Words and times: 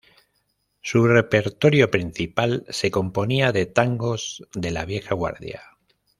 Su 0.81 1.05
repertorio 1.05 1.91
principal 1.91 2.65
se 2.69 2.89
componía 2.89 3.51
de 3.51 3.67
tangos 3.67 4.41
de 4.55 4.71
la 4.71 4.83
vieja 4.83 5.13
guardia. 5.13 5.61